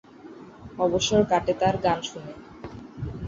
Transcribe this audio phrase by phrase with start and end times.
[0.77, 2.33] অবসর কাটে তার গান শুনে।